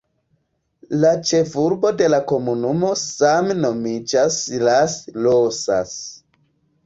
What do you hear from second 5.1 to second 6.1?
Rosas.